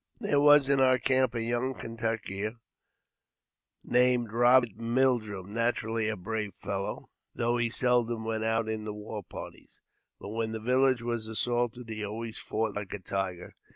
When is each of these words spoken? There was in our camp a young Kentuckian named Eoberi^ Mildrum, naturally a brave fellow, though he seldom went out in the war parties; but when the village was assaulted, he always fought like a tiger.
There 0.19 0.39
was 0.39 0.67
in 0.67 0.79
our 0.79 0.97
camp 0.97 1.35
a 1.35 1.43
young 1.43 1.75
Kentuckian 1.75 2.59
named 3.83 4.29
Eoberi^ 4.29 4.75
Mildrum, 4.75 5.49
naturally 5.53 6.09
a 6.09 6.17
brave 6.17 6.55
fellow, 6.55 7.11
though 7.35 7.57
he 7.57 7.69
seldom 7.69 8.25
went 8.25 8.43
out 8.43 8.67
in 8.67 8.83
the 8.83 8.95
war 8.95 9.21
parties; 9.21 9.79
but 10.19 10.29
when 10.29 10.53
the 10.53 10.59
village 10.59 11.03
was 11.03 11.27
assaulted, 11.27 11.87
he 11.87 12.03
always 12.03 12.39
fought 12.39 12.73
like 12.73 12.95
a 12.95 12.99
tiger. 12.99 13.53